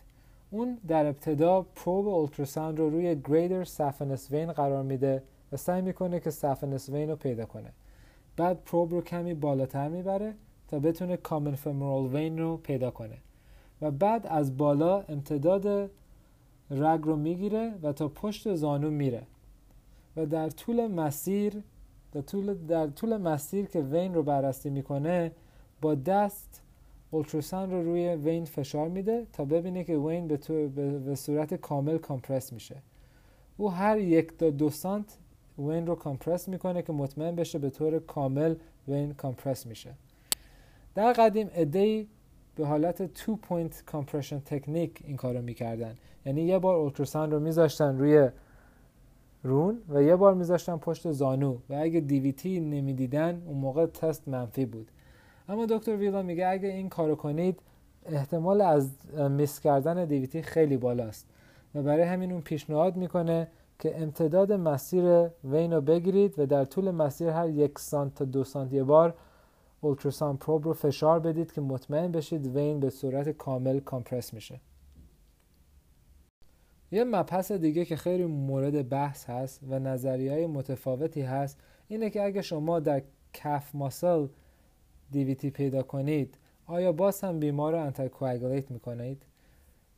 اون 0.51 0.79
در 0.89 1.07
ابتدا 1.07 1.63
پروب 1.63 2.09
اولتراساند 2.09 2.79
رو 2.79 2.91
روی 2.91 3.17
گریدر 3.25 3.65
سفنس 3.65 4.31
وین 4.31 4.53
قرار 4.53 4.83
میده 4.83 5.23
و 5.53 5.57
سعی 5.57 5.83
می‌کنه 5.83 6.21
که 6.21 6.31
سفنس 6.31 6.89
وین 6.89 7.11
رو 7.11 7.17
پیدا 7.17 7.47
کنه. 7.47 7.73
بعد 8.37 8.65
پروب 8.65 8.93
رو 8.93 9.01
کمی 9.01 9.35
بالاتر 9.35 9.89
می‌بره 9.89 10.35
تا 10.69 10.79
بتونه 10.79 11.17
کامن 11.17 11.55
فمورال 11.55 12.17
وین 12.17 12.39
رو 12.39 12.57
پیدا 12.57 12.91
کنه. 12.91 13.19
و 13.83 13.91
بعد 13.91 14.27
از 14.27 14.57
بالا 14.57 15.01
امتداد 15.01 15.91
رگ 16.71 17.01
رو 17.03 17.17
می‌گیره 17.17 17.75
و 17.83 17.93
تا 17.93 18.09
پشت 18.09 18.55
زانو 18.55 18.91
میره. 18.91 19.23
و 20.17 20.27
در 20.27 20.51
طول 20.51 20.87
مسیر 20.87 21.63
در 22.13 22.21
طول, 22.21 22.55
در 22.55 22.87
طول 22.87 23.17
مسیر 23.17 23.67
که 23.67 23.81
وین 23.81 24.15
رو 24.15 24.23
بررسی 24.23 24.71
می‌کنه 24.71 25.33
با 25.81 25.95
دست 25.95 26.63
اولتراساند 27.11 27.73
رو 27.73 27.83
روی 27.83 28.09
وین 28.09 28.45
فشار 28.45 28.89
میده 28.89 29.27
تا 29.33 29.45
ببینه 29.45 29.85
که 29.85 29.97
وین 29.97 30.27
به, 30.27 30.69
به 30.99 31.15
صورت 31.15 31.55
کامل 31.55 31.99
کامپرس 31.99 32.53
میشه. 32.53 32.77
او 33.57 33.71
هر 33.71 33.99
یک 33.99 34.37
تا 34.39 34.51
دو 34.51 34.71
سانت 34.71 35.19
وین 35.59 35.87
رو 35.87 35.95
کامپرس 35.95 36.49
می‌کنه 36.49 36.83
که 36.83 36.93
مطمئن 36.93 37.35
بشه 37.35 37.59
به 37.59 37.71
طور 37.71 37.99
کامل 37.99 38.55
vein 38.89 39.15
compress 39.15 39.67
میشه. 39.67 39.91
در 40.95 41.13
قدیم 41.13 41.51
عده‌ای 41.55 42.09
به 42.61 42.67
حالت 42.67 43.15
two 43.15 43.37
point 43.37 43.83
compression 43.87 44.41
technique 44.41 45.03
این 45.05 45.17
کارو 45.17 45.43
می‌کردن. 45.43 45.95
یعنی 46.27 46.43
یه 46.43 46.59
بار 46.59 46.77
ultrasound 46.77 47.33
رو 47.33 47.41
میذاشتن 47.41 47.99
روی 47.99 48.29
رون 49.45 49.79
و 49.89 50.03
یه 50.03 50.17
بار 50.17 50.35
میذاشتن 50.35 50.77
پشت 50.77 51.11
زانو 51.13 51.59
و 51.69 51.75
اگه 51.75 52.01
DVT 52.01 52.61
نمی‌دیدن 52.61 53.43
اون 53.47 53.59
موقع 53.59 53.87
تست 53.87 54.29
منفی 54.29 54.67
بود. 54.67 54.91
اما 55.49 55.67
دکتر 55.67 55.97
ویلا 55.97 56.23
میگه 56.23 56.47
اگه 56.47 56.69
این 56.69 56.89
کارو 56.89 57.15
کنید 57.15 57.61
احتمال 58.07 58.61
از 58.61 58.91
miss 59.31 59.61
کردن 59.61 60.05
DVT 60.05 60.43
خیلی 60.43 60.77
بالاست 60.77 61.27
و 61.75 61.83
برای 61.83 62.03
همین 62.03 62.33
اون 62.33 62.41
پیشنهاد 62.41 62.97
می‌کنه 62.97 63.49
که 63.79 64.03
امتداد 64.03 64.53
مسیر 64.53 65.29
vein 65.45 65.73
رو 65.73 65.81
بگیرید 65.81 66.39
و 66.39 66.47
در 66.47 66.65
طول 66.65 66.91
مسیر 66.91 67.29
هر 67.29 67.49
یک 67.49 67.79
سانت 67.79 68.15
تا 68.15 68.25
دو 68.25 68.45
سانت 68.45 68.73
یه 68.73 68.85
بار 68.85 69.15
اولتراسان 69.81 70.37
پروب 70.37 70.65
رو 70.65 70.73
فشار 70.73 71.21
بدید 71.21 71.53
که 71.53 71.61
مطمئن 71.61 72.13
بشید 72.13 72.47
وین 72.47 72.81
به 72.81 72.91
صورت 72.91 73.29
کامل 73.29 73.81
کامپرس 73.81 74.35
میشه 74.35 74.61
یه 76.93 77.05
مبحث 77.05 77.53
دیگه 77.53 77.85
که 77.85 77.97
خیلی 77.97 78.25
مورد 78.25 78.89
بحث 78.89 79.31
هست 79.31 79.61
و 79.69 79.79
نظریه 79.79 80.47
متفاوتی 80.47 81.23
هست 81.23 81.59
اینه 81.89 82.11
که 82.11 82.23
اگه 82.23 82.43
شما 82.43 82.81
در 82.81 83.03
کف 83.33 83.75
ماسل 83.75 84.27
دیویتی 85.11 85.51
پیدا 85.51 85.83
کنید 85.83 86.39
آیا 86.67 86.93
باز 86.93 87.21
هم 87.21 87.41
بیمار 87.41 87.73
رو 87.73 88.63
می‌کنید؟ 88.71 89.23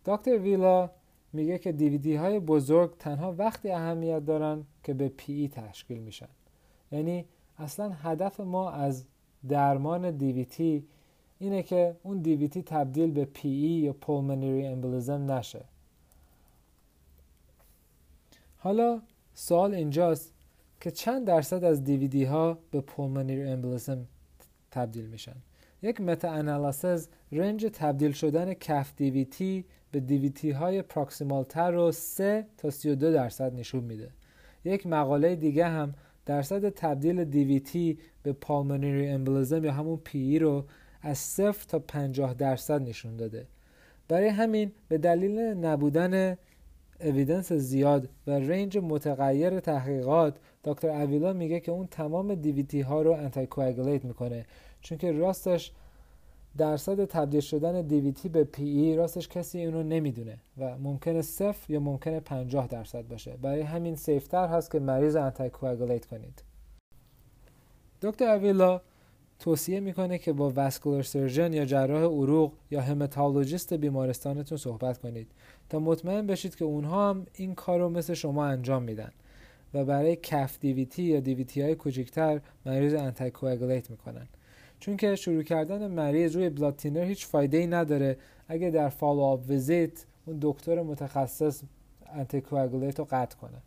دکتر 0.04 0.38
ویلا 0.38 0.90
میگه 1.32 1.58
که 1.58 1.72
دیویدی 1.72 2.16
های 2.16 2.40
بزرگ 2.40 2.96
تنها 2.98 3.34
وقتی 3.38 3.70
اهمیت 3.70 4.26
دارن 4.26 4.64
که 4.82 4.94
به 4.94 5.08
پی 5.08 5.32
ای 5.32 5.48
تشکیل 5.48 5.98
میشن 5.98 6.28
یعنی 6.92 7.24
اصلا 7.58 7.90
هدف 7.90 8.40
ما 8.40 8.70
از 8.70 9.04
درمان 9.48 10.10
DVT 10.10 10.84
اینه 11.38 11.62
که 11.62 11.96
اون 12.02 12.18
DVT 12.18 12.62
تبدیل 12.62 13.10
به 13.10 13.24
PE 13.24 13.70
یا 13.70 13.92
pulmonary 13.92 14.66
embolism 14.66 15.30
نشه. 15.32 15.64
حالا 18.58 19.02
سوال 19.34 19.74
اینجاست 19.74 20.32
که 20.80 20.90
چند 20.90 21.26
درصد 21.26 21.64
از 21.64 21.84
DVT 21.84 22.24
ها 22.24 22.58
به 22.70 22.80
pulmonary 22.80 23.42
embolism 23.42 24.06
تبدیل 24.70 25.06
میشن؟ 25.06 25.36
یک 25.82 26.00
meta-analysis 26.00 27.08
range 27.32 27.66
تبدیل 27.72 28.12
شدن 28.12 28.54
calf 28.54 28.92
DVT 28.96 29.64
به 29.90 30.00
DVT 30.00 30.50
های 30.50 30.82
proximal 30.82 31.44
تر 31.44 31.70
رو 31.70 31.92
3 31.92 32.46
تا 32.56 32.70
32 32.70 33.12
درصد 33.12 33.54
نشون 33.54 33.84
میده. 33.84 34.10
یک 34.64 34.86
مقاله 34.86 35.36
دیگه 35.36 35.66
هم 35.66 35.94
درصد 36.26 36.68
تبدیل 36.68 37.24
DVT 37.24 37.98
به 38.22 38.32
pulmonary 38.32 39.08
embolism 39.08 39.64
یا 39.64 39.72
همون 39.72 40.00
PE 40.04 40.38
رو 40.38 40.64
از 41.02 41.18
0 41.18 41.52
تا 41.68 41.78
50 41.78 42.34
درصد 42.34 42.82
نشون 42.82 43.16
داده. 43.16 43.46
برای 44.08 44.28
همین 44.28 44.72
به 44.88 44.98
دلیل 44.98 45.38
نبودن 45.38 46.36
evidence 47.00 47.52
زیاد 47.52 48.08
و 48.26 48.30
range 48.30 48.78
متغیر 48.78 49.60
تحقیقات 49.60 50.36
دکتر 50.64 50.88
اویلا 50.88 51.32
میگه 51.32 51.60
که 51.60 51.72
اون 51.72 51.86
تمام 51.86 52.34
DVT 52.34 52.80
ها 52.80 53.02
رو 53.02 53.12
anticoagulate 53.12 53.46
می‌کنه. 54.04 54.46
چون 54.80 54.98
که 54.98 55.12
راستش 55.12 55.72
درصد 56.58 57.04
تبدیل 57.04 57.40
شدن 57.40 57.82
DVT 57.82 58.28
به 58.28 58.44
PE 58.44 58.96
راستش 58.96 59.28
کسی 59.28 59.64
اونو 59.64 59.82
نمی‌دونه 59.82 60.38
و 60.58 60.78
ممکنه 60.78 61.22
صفر 61.22 61.72
یا 61.72 61.80
ممکنه 61.80 62.20
50 62.20 62.66
درصد 62.66 63.08
باشه. 63.08 63.36
برای 63.42 63.60
همین 63.60 63.96
safer 63.96 64.48
هست 64.48 64.70
که 64.70 64.80
مریض 64.80 65.16
anticoagulate 65.16 65.50
کنید. 66.06 66.42
دکتر 68.02 68.28
اویلا 68.28 68.80
توصیه 69.38 69.80
می‌کنه 69.80 70.18
که 70.18 70.32
با 70.32 70.52
vascular 70.56 71.02
surgeon 71.02 71.52
یا 71.52 71.64
جراح 71.64 72.02
عروق 72.02 72.52
یا 72.70 72.80
hematologist 72.80 73.74
بیمارستانتون 73.74 74.58
صحبت 74.58 74.98
کنید 74.98 75.30
تا 75.68 75.78
مطمئن 75.78 76.26
بشید 76.26 76.56
که 76.56 76.64
اونها 76.64 77.10
هم 77.10 77.26
این 77.34 77.54
کار 77.54 77.80
رو 77.80 77.88
مثل 77.88 78.14
شما 78.14 78.46
انجام 78.46 78.82
میدن 78.82 79.12
و 79.74 79.84
برای 79.84 80.16
calf 80.16 80.58
DVT 80.60 81.02
یا 81.02 81.20
DVT 81.20 81.62
های 81.62 81.74
کوچکتر 81.74 82.40
مریض 82.66 82.94
anticoagulate 82.94 83.30
می‌کنن. 83.90 84.28
چون 84.82 84.96
که 84.96 85.16
شروع 85.16 85.42
کردن 85.42 85.90
مریض 85.90 86.36
روی 86.36 86.50
blood 86.50 86.76
thinner 86.76 87.04
هیچ 87.04 87.26
فایده 87.26 87.56
ای 87.56 87.66
نداره. 87.66 88.16
اگه 88.48 88.70
در 88.70 88.88
follow 88.88 89.20
up 89.20 89.48
visit 89.48 90.06
اون 90.26 90.38
دکتر 90.42 90.82
متخصص 90.82 91.62
انتیکواگولیت 92.06 92.98
رو 92.98 93.06
قطع 93.10 93.36
کنه. 93.36 93.62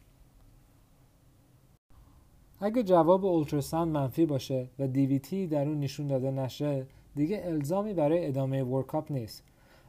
اگه 2.59 2.83
جواب 2.83 3.25
اولتراساند 3.25 3.91
منفی 3.91 4.25
باشه 4.25 4.69
و 4.79 4.87
دیویتی 4.87 5.47
در 5.47 5.67
اون 5.67 5.79
نشون 5.79 6.07
داده 6.07 6.31
نشه 6.31 6.85
دیگه 7.15 7.41
الزامی 7.45 7.93
برای 7.93 8.27
ادامه 8.27 8.63
ورکاپ 8.63 9.11
نیست. 9.11 9.43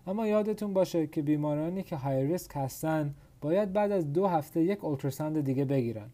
اما 0.07 0.27
یادتون 0.27 0.73
باشه 0.73 1.07
که 1.07 1.23
بیمارانی 1.23 1.83
که 1.83 1.97
های 1.97 2.27
ریسک 2.27 2.51
هستن 2.55 3.15
باید 3.41 3.73
بعد 3.73 3.93
از 3.93 4.13
دو 4.13 4.27
هفته 4.27 4.63
یک 4.63 4.85
اولتراساند 4.85 5.41
دیگه 5.41 5.65
بگیرن. 5.65 6.11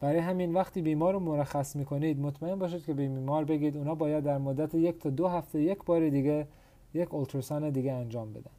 برای 0.00 0.18
همین 0.18 0.52
وقتی 0.52 0.82
بیمار 0.82 1.12
رو 1.12 1.20
مرخص 1.20 1.76
می‌کنید 1.76 2.20
مطمئن 2.20 2.58
باشید 2.58 2.84
که 2.84 2.94
به 2.94 3.08
بیمار 3.08 3.44
بگید 3.44 3.76
اونا 3.76 3.94
باید 3.94 4.24
در 4.24 4.38
مدت 4.38 4.74
یک 4.74 4.98
تا 4.98 5.10
دو 5.10 5.28
هفته 5.28 5.62
یک 5.62 5.78
بار 5.84 6.08
دیگه 6.08 6.46
یک 6.94 7.14
ultrasound 7.14 7.70
دیگه 7.70 7.92
انجام 7.92 8.32
بدن. 8.32 8.50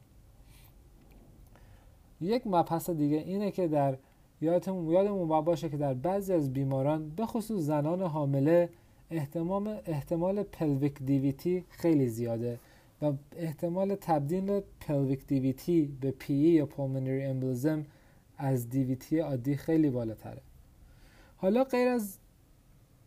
یک 2.20 2.46
مبحث 2.46 2.90
دیگه 2.90 3.16
اینه 3.16 3.50
که 3.50 3.68
در 3.68 3.96
یادمون 4.40 4.92
یادمون 4.92 5.40
باشه 5.40 5.68
که 5.68 5.76
در 5.76 5.94
بعضی 5.94 6.32
از 6.32 6.52
بیماران 6.52 7.08
به 7.08 7.26
خصوص 7.26 7.62
زنان 7.62 8.02
حامله 8.02 8.68
احتمال 9.10 9.80
احتمال 9.86 10.42
pelvic 10.42 11.02
DVT 11.02 11.64
خیلی 11.68 12.08
زیاده 12.08 12.58
و 13.02 13.12
احتمال 13.36 13.94
تبدیل 13.94 14.60
pelvic 14.80 15.26
DVT 15.26 15.96
به 16.00 16.10
PE 16.10 16.34
یا 16.34 16.66
pulmonary 16.66 17.22
embolism 17.22 17.84
از 18.38 18.70
DVT 18.70 19.18
عادی 19.18 19.56
خیلی 19.56 19.90
بالاتره. 19.90 20.40
حالا 21.42 21.64
غیر 21.64 21.88
از 21.88 22.18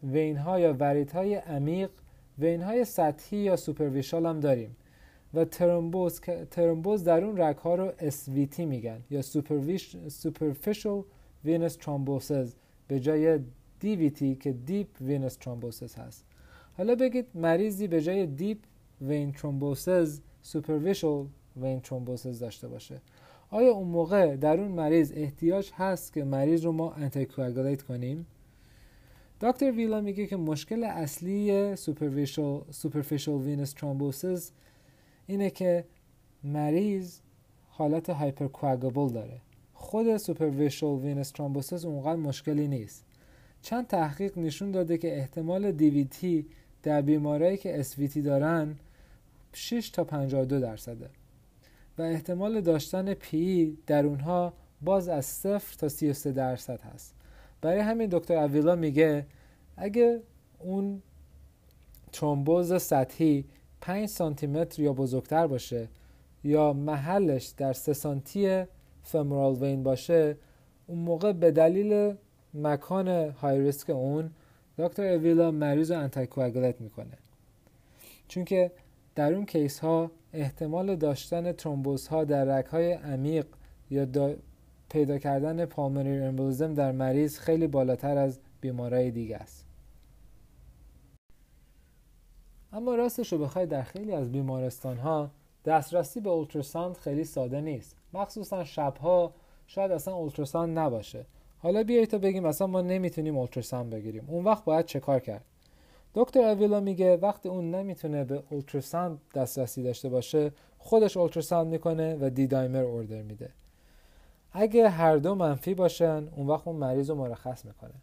vein 0.04 0.38
ها 0.38 0.60
یا 0.60 0.74
ورید 0.80 1.12
های 1.12 1.36
عمیق 1.36 1.90
vein 2.40 2.62
های 2.62 2.86
سطحی 2.86 3.38
یا 3.38 3.56
superficial 3.56 4.26
هم 4.26 4.40
داریم 4.40 4.76
و 5.34 5.46
ترمبوز, 5.46 6.20
ترمبوز 6.52 7.04
در 7.04 7.24
اون 7.24 7.42
رگ 7.42 7.58
ها 7.58 7.76
رو 7.76 7.92
SVT 7.92 8.60
میگن 8.60 9.04
یا 9.10 9.22
superficial 10.10 11.04
venous 11.46 11.76
thrombosis 11.76 12.54
به 12.88 13.00
جای 13.00 13.40
DVT 13.82 14.38
که 14.40 14.56
deep 14.66 14.88
venous 15.02 15.36
thrombosis 15.36 15.96
هست. 15.96 16.26
حالا 16.78 16.96
بگید 16.96 17.28
مریضی 17.34 17.88
به 17.88 18.02
جای 18.02 18.26
deep 18.26 18.58
vein 19.02 19.32
thrombosis 19.32 20.22
superficial 20.42 21.26
vein 21.58 21.80
thrombosis 21.82 22.40
داشته 22.40 22.68
باشه. 22.68 23.02
آیا 23.56 23.72
اون 23.72 23.88
موقع 23.88 24.36
در 24.36 24.60
اون 24.60 24.72
مریض 24.72 25.12
احتیاج 25.16 25.72
هست 25.76 26.14
که 26.14 26.24
مریض 26.24 26.66
رو 26.66 26.72
ما 26.72 26.92
anticoagulate 26.92 27.82
کنیم؟ 27.82 28.26
دکتر 29.42 29.72
ویلا 29.72 30.02
میگه 30.02 30.28
که 30.28 30.38
مشکل 30.38 30.84
اصلی 30.84 31.76
superficial 32.72 33.42
venous 33.42 33.74
thrombosis 33.74 34.52
اینه 35.28 35.50
که 35.50 35.86
مریض 36.44 37.20
حالت 37.70 38.10
hypercoagulable 38.10 39.14
داره. 39.14 39.42
خود 39.74 40.18
superficial 40.18 40.96
venous 40.96 41.32
thrombosis 41.32 41.86
اونقدر 41.86 42.20
مشکلی 42.20 42.68
نیست. 42.68 43.06
چند 43.62 43.88
تحقیق 43.88 44.38
نشون 44.38 44.72
داده 44.72 44.98
که 44.98 45.18
احتمال 45.18 45.72
DVT 45.72 46.46
در 46.84 47.02
بیمارایی 47.02 47.58
که 47.58 47.80
SVT 47.80 48.22
دارن 48.22 48.76
6 49.54 49.90
تا 49.90 50.04
52 50.04 50.60
درصده. 50.60 51.10
و 51.98 52.02
احتمال 52.02 52.62
داشتن 52.62 53.14
PE 53.14 53.78
در 53.88 54.06
اونها 54.06 54.54
باز 54.82 55.10
از 55.10 55.26
0 55.26 55.62
تا 55.78 55.90
33 55.90 56.32
درصد 56.32 56.82
هست. 56.82 57.16
برای 57.62 57.80
همین 57.80 58.10
دکتر 58.12 58.38
اویلا 58.38 58.76
میگه 58.76 59.26
اگه 59.78 60.22
اون 60.60 61.02
ترومبوز 62.12 62.82
سطحی 62.82 63.46
5 63.82 64.06
سانتی 64.10 64.48
متر 64.48 64.82
یا 64.82 64.94
بزرگتر 64.94 65.48
باشه 65.48 65.88
یا 66.44 66.74
محلش 66.74 67.46
در 67.58 67.74
3 67.74 67.94
سانتی 67.94 68.64
femoral 69.04 69.56
vein 69.56 69.84
باشه 69.84 70.38
اون 70.88 71.00
موقع 71.00 71.32
به 71.32 71.52
دلیل 71.52 72.16
مکان 72.54 73.08
high 73.08 73.60
risk 73.60 73.90
اون 73.90 74.30
دکتر 74.78 75.04
اویلا 75.04 75.52
مریض 75.52 75.92
رو 75.92 76.00
anticoagulate 76.00 76.82
می‌کنه. 76.82 77.18
چون 78.28 78.46
که 78.46 78.72
در 79.16 79.34
اون 79.34 79.46
case 79.46 79.80
ها 79.80 80.12
احتمال 80.34 80.96
داشتن 80.96 81.52
ترومبوز 81.52 82.08
ها 82.08 82.24
در 82.24 82.46
رگ 82.46 82.66
های 82.66 82.94
عمیق 82.94 83.46
یا 83.90 84.36
پیدا 84.90 85.18
کردن 85.18 85.66
پالمونری 85.66 86.24
امبولیزم 86.24 86.74
در 86.74 86.92
مریض 86.92 87.40
خیلی 87.40 87.68
بالاتر 87.68 88.18
از 88.18 88.40
بیمارای 88.62 89.12
دیگه 89.12 89.38
است. 89.38 89.66
اما 92.74 92.96
راستش 92.96 93.34
رو 93.34 93.40
بخوای 93.40 93.66
در 93.66 93.84
خیلی 93.84 94.12
از 94.12 94.32
بیمارستان 94.32 94.98
ها 94.98 95.32
دسترسی 95.66 96.20
به 96.20 96.30
اولتراساند 96.30 96.98
خیلی 96.98 97.24
ساده 97.24 97.62
نیست. 97.62 97.96
مخصوصا 98.14 98.64
شبها 98.64 99.34
شاید 99.68 99.92
اصلا 99.92 100.16
اولتراساند 100.16 100.80
نباشه. 100.80 101.26
حالا 101.58 101.84
بیایید 101.84 102.10
تا 102.10 102.18
بگیم 102.18 102.46
اصلا 102.46 102.68
ما 102.68 102.82
نمی‌تونیم 102.82 103.38
اولتراساند 103.38 103.90
بگیریم. 103.90 104.26
اون 104.28 104.44
وقت 104.44 104.66
باید 104.66 104.86
چه 104.86 105.00
کار 105.00 105.20
کرد؟ 105.20 105.46
دکتر 106.18 106.40
اویلا 106.40 106.80
میگه 106.80 107.18
وقتی 107.18 107.50
اون 107.50 107.72
نمی‌تونه 107.72 108.24
به 108.24 108.44
اولتراساند 108.50 109.20
دسترسی 109.36 109.84
داشته 109.84 110.10
باشه 110.10 110.52
خودش 110.78 111.18
ultrasound 111.18 111.68
می‌کنه 111.68 112.18
و 112.22 112.30
D-dimer 112.30 112.84
order 112.84 113.22
میده. 113.22 113.50
اگه 114.52 114.90
هر 114.90 115.18
دو 115.18 115.36
منفی 115.36 115.74
باشن 115.74 116.28
اون 116.36 116.48
وقت 116.48 116.68
اون 116.68 116.76
مریض 116.76 117.10
رو 117.10 117.16
مرخص 117.16 117.66
می‌کنه. 117.66 117.94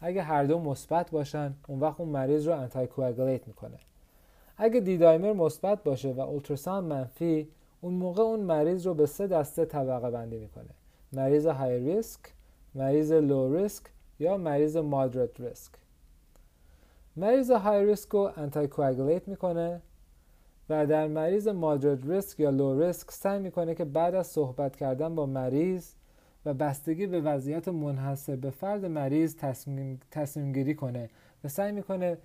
اگه 0.00 0.22
هر 0.22 0.44
دو 0.44 0.58
مثبت 0.58 1.10
باشن 1.10 1.54
اون 1.68 1.80
وقت 1.80 2.00
اون 2.00 2.08
مریض 2.08 2.48
رو 2.48 2.60
anticoagulate 2.60 3.48
می‌کنه. 3.48 3.78
اگه 4.56 4.80
D-dimer 4.80 5.32
مثبت 5.32 5.82
باشه 5.82 6.12
و 6.12 6.20
ultrasound 6.20 6.92
منفی 6.92 7.48
اون 7.80 7.94
موقع 7.94 8.22
اون 8.22 8.40
مریض 8.40 8.86
رو 8.86 8.94
به 8.94 9.06
سه 9.06 9.26
دسته 9.26 9.64
طبقه 9.64 10.10
بندی 10.10 10.38
می‌کنه. 10.38 10.70
مریض 11.12 11.46
high 11.46 11.78
risk 11.78 12.20
مریض 12.74 13.12
low 13.12 13.56
risk 13.56 13.84
یا 14.18 14.36
مریض 14.36 14.76
moderate 14.76 15.40
risk 15.40 15.72
مریض 17.16 17.50
high 17.50 17.86
risk 17.86 18.08
رو 18.08 18.32
anticoagulate 18.36 18.68
می‌کنه 19.26 19.80
و 20.68 20.86
در 20.86 21.06
مریض 21.06 21.48
moderate 21.48 22.06
risk 22.06 22.40
یا 22.40 22.50
low 22.50 22.82
risk 22.82 23.10
سعی 23.10 23.38
می‌کنه 23.38 23.74
که 23.74 23.84
بعد 23.84 24.14
از 24.14 24.26
صحبت 24.26 24.76
کردن 24.76 25.14
با 25.14 25.26
مریض 25.26 25.92
و 26.44 26.54
بستگی 26.54 27.06
به 27.06 27.20
وضعیت 27.20 27.68
منحصر 27.68 28.36
به 28.36 28.50
فرد 28.50 28.84
مریض 28.84 29.36
تصمیم, 29.36 30.00
تصمیم 30.10 30.52
گیری 30.52 30.74
کنه 30.74 31.10
و 31.44 31.48
سعی 31.48 31.72
می‌کنه 31.72 32.18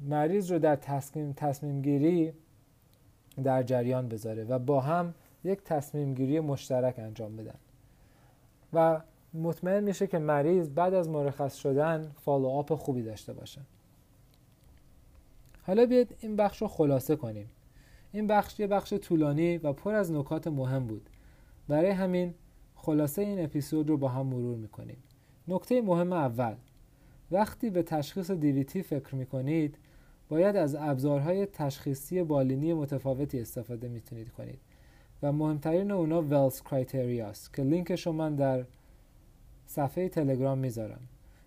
مریض 0.00 0.52
رو 0.52 0.58
در 0.58 0.76
تصمیم, 0.76 1.32
تصمیم 1.32 1.82
گیری 1.82 2.32
در 3.44 3.62
جریان 3.62 4.08
بذاره 4.08 4.44
و 4.44 4.58
با 4.58 4.80
هم 4.80 5.14
یک 5.44 5.62
تصمیم 5.62 6.14
گیری 6.14 6.40
مشترک 6.40 6.98
انجام 6.98 7.36
بدن. 7.36 7.58
و 8.72 9.00
مطمئن 9.34 9.84
میشه 9.84 10.06
که 10.06 10.18
مریض 10.18 10.68
بعد 10.68 10.94
از 10.94 11.08
مرخص 11.08 11.56
شدن 11.56 12.10
follow 12.24 12.62
خوبی 12.76 13.02
داشته 13.02 13.32
باشه. 13.32 13.60
حالا 15.70 15.86
بیاید 15.86 16.16
این 16.20 16.36
بخش 16.36 16.62
رو 16.62 16.68
خلاصه 16.68 17.16
کنیم. 17.16 17.46
این 18.12 18.26
بخش 18.26 18.60
یه 18.60 18.66
بخش 18.66 18.94
طولانی 18.94 19.58
و 19.58 19.72
پر 19.72 19.94
از 19.94 20.12
نکات 20.12 20.46
مهم 20.46 20.86
بود. 20.86 21.10
برای 21.68 21.90
همین 21.90 22.34
خلاصه 22.74 23.22
این 23.22 23.44
اپیزود 23.44 23.88
رو 23.88 23.96
با 23.96 24.08
هم 24.08 24.26
مرور 24.26 24.56
می‌کنیم. 24.56 24.96
نکته 25.48 25.82
مهم 25.82 26.12
اول 26.12 26.54
وقتی 27.30 27.70
به 27.70 27.82
تشخیص 27.82 28.30
دیویتی 28.30 28.82
فکر 28.82 29.14
می‌کنید 29.14 29.78
باید 30.28 30.56
از 30.56 30.74
ابزارهای 30.74 31.46
تشخیصی 31.46 32.22
بالینی 32.22 32.72
متفاوتی 32.72 33.40
استفاده 33.40 33.88
می‌تونید 33.88 34.28
کنید. 34.28 34.60
و 35.22 35.32
مهمترین 35.32 35.90
اونا 35.90 36.22
ولز 36.22 36.62
کرایتریاست 36.62 37.54
که 37.54 37.62
لینکش 37.62 38.06
رو 38.06 38.12
من 38.12 38.34
در 38.34 38.64
صفحه 39.66 40.08
تلگرام 40.08 40.58
می‌ذارم. 40.58 41.00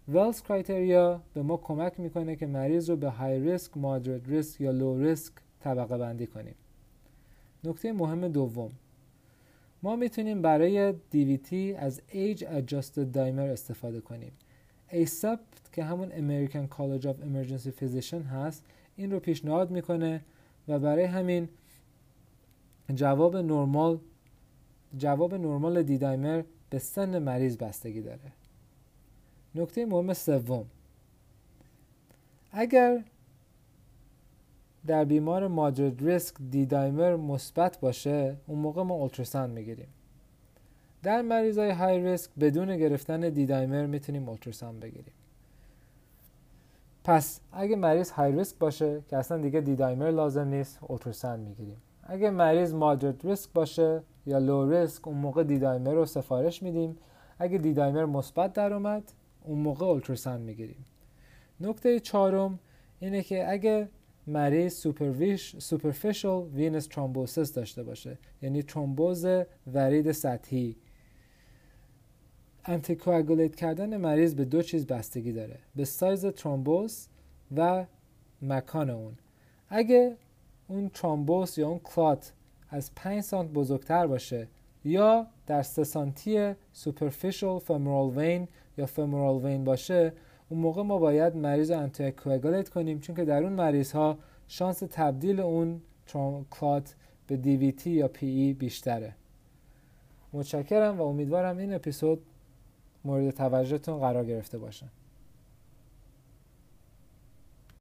ولز 0.07 0.41
کرایتریا 0.41 1.21
به 1.33 1.41
ما 1.41 1.57
کمک 1.57 1.99
می‌کنه 1.99 2.35
که 2.35 2.47
مریض 2.47 2.89
رو 2.89 2.95
به 2.95 3.09
های 3.09 3.39
ریسک، 3.39 3.77
مادرت 3.77 4.29
ریسک 4.29 4.61
یا 4.61 4.71
لو 4.71 5.03
ریسک 5.03 5.33
طبقه 5.59 5.97
بندی 5.97 6.27
کنیم. 6.27 6.55
نکته 7.63 7.93
مهم 7.93 8.27
دوم. 8.27 8.71
ما 9.83 9.95
می‌تونیم 9.95 10.41
برای 10.41 10.93
DVT 10.93 11.53
از 11.77 12.01
Age 12.09 12.39
Adjusted 12.39 13.15
Dimer 13.15 13.39
استفاده 13.39 14.01
کنیم. 14.01 14.31
ASAP 14.89 15.39
که 15.71 15.83
همون 15.83 16.09
American 16.09 16.67
College 16.75 17.03
of 17.03 17.15
Emergency 17.15 17.69
Physician 17.81 18.25
هست 18.25 18.63
این 18.95 19.11
رو 19.11 19.19
پیشنهاد 19.19 19.71
می‌کنه 19.71 20.21
و 20.67 20.79
برای 20.79 21.03
همین 21.03 21.49
جواب 22.95 23.37
نرمال 23.37 23.99
جواب 24.97 25.35
نرمال 25.35 25.83
دی 25.83 25.97
دایمر 25.97 26.43
به 26.69 26.79
سن 26.79 27.19
مریض 27.19 27.57
بستگی 27.57 28.01
داره. 28.01 28.31
نکته 29.55 29.85
مهم 29.85 30.13
سوم. 30.13 30.65
اگر 32.51 33.03
در 34.87 35.05
بیمار 35.05 35.47
مادرد 35.47 36.03
ریسک 36.03 36.35
دی 36.51 36.65
دایمر 36.65 37.15
مثبت 37.15 37.79
باشه 37.79 38.35
اون 38.47 38.59
موقع 38.59 38.83
ما 38.83 38.93
اولتراساند 38.93 39.53
می‌گیریم. 39.53 39.87
در 41.03 41.21
مریض 41.21 41.57
های 41.57 41.71
های 41.71 42.03
ریسک 42.03 42.31
بدون 42.39 42.77
گرفتن 42.77 43.29
دی 43.29 43.45
دایمر 43.45 43.85
می‌تونیم 43.85 44.29
اولتراساند 44.29 44.79
بگیریم. 44.79 45.13
پس 47.03 47.39
اگه 47.51 47.75
مریض 47.75 48.11
های 48.11 48.31
ریسک 48.31 48.57
باشه 48.57 49.01
که 49.09 49.17
اصلا 49.17 49.37
دیگه 49.37 49.61
دی 49.61 49.75
دایمر 49.75 50.11
لازم 50.11 50.47
نیست 50.47 50.79
اولتراساند 50.81 51.47
می‌گیریم. 51.47 51.77
اگه 52.03 52.29
مریض 52.29 52.73
moderate 52.73 53.27
risk 53.27 53.49
باشه 53.53 54.01
یا 54.25 54.37
low 54.37 54.71
risk 54.71 55.07
اون 55.07 55.17
موقع 55.17 55.43
D-dimer 55.43 55.93
رو 55.93 56.05
سفارش 56.05 56.63
میدیم. 56.63 56.97
اگه 57.39 57.57
D-dimer 57.57 58.05
مثبت 58.05 58.53
در 58.53 58.73
اومد 58.73 59.03
اون 59.43 59.59
موقع 59.59 59.85
ultrasound 59.85 60.41
می‌گیریم. 60.41 60.85
نکته 61.59 61.99
چهارم 61.99 62.59
اینه 62.99 63.23
که 63.23 63.51
اگه 63.51 63.89
مریض 64.27 64.73
superficial 65.57 66.43
venous 66.43 66.87
thrombosis 66.87 67.53
داشته 67.53 67.83
باشه 67.83 68.17
یعنی 68.41 68.63
ترومبوز 68.63 69.25
ورید 69.73 70.11
سطحی. 70.11 70.75
anticoagulate 72.65 73.55
کردن 73.55 73.97
مریض 73.97 74.35
به 74.35 74.45
دو 74.45 74.61
چیز 74.61 74.87
بستگی 74.87 75.31
داره 75.31 75.59
به 75.75 75.85
سایز 75.85 76.25
ترومبوز 76.25 77.07
و 77.55 77.85
مکان 78.41 78.89
اون. 78.89 79.17
اگه 79.69 80.17
اون 80.67 80.89
thrombus 80.89 81.57
یا 81.57 81.67
اون 81.67 81.79
clot 81.79 82.33
از 82.69 82.91
5 82.95 83.21
سانت 83.21 83.49
بزرگتر 83.49 84.07
باشه 84.07 84.47
یا 84.85 85.27
در 85.47 85.61
3 85.61 85.83
سانتی 85.83 86.53
superficial 86.73 87.59
femoral 87.59 88.17
vein 88.17 88.47
یا 88.77 88.85
femoral 88.85 89.45
vein 89.45 89.63
باشه 89.63 90.13
اون 90.49 90.59
موقع 90.59 90.81
ما 90.81 90.97
باید 90.97 91.35
مریض 91.35 91.71
رو 91.71 91.79
anticoagulate 91.79 92.69
کنیم 92.69 92.99
چون 92.99 93.15
که 93.15 93.25
در 93.25 93.43
اون 93.43 93.53
مریض 93.53 93.91
ها 93.91 94.17
شانس 94.47 94.83
تبدیل 94.91 95.39
اون 95.39 95.81
clot 96.51 96.95
به 97.27 97.37
DVT 97.37 97.89
یا 97.89 98.07
PE 98.07 98.53
بیشتره. 98.53 99.15
متشکرم 100.33 100.97
و 100.97 101.01
امیدوارم 101.01 101.57
این 101.57 101.73
اپیزود 101.73 102.21
مورد 103.05 103.29
توجهتون 103.29 103.99
قرار 103.99 104.25
گرفته 104.25 104.57
باشه. 104.57 104.85